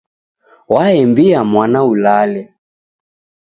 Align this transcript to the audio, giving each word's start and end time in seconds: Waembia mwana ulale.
Waembia 0.73 1.41
mwana 1.51 1.79
ulale. 1.91 2.41